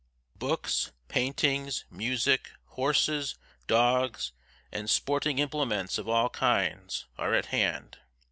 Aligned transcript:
Books, 0.35 0.93
paintings, 1.09 1.85
music, 1.91 2.53
horses, 2.69 3.35
dogs, 3.67 4.31
and 4.71 4.89
sporting 4.89 5.37
implements 5.37 5.99
of 5.99 6.09
all 6.09 6.29
kinds, 6.31 7.05
are 7.19 7.35
at 7.35 7.45
hand. 7.53 7.99